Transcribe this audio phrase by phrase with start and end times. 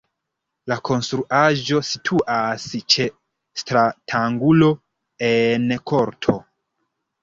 [0.71, 3.07] La konstruaĵo situas ĉe
[3.65, 4.75] stratangulo
[5.33, 6.41] en korto.